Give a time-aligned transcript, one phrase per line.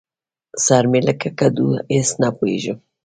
[0.65, 2.77] سر مې لکه کدو؛ هېڅ نه پوهېږم.